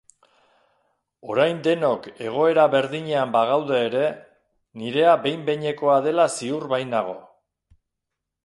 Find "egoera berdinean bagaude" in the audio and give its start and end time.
2.29-3.83